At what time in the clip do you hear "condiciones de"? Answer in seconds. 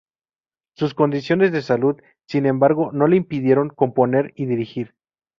0.95-1.61